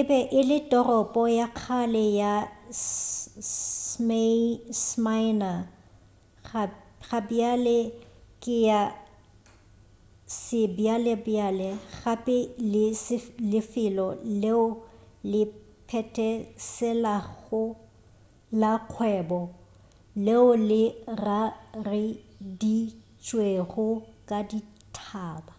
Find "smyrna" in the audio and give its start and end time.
4.94-5.52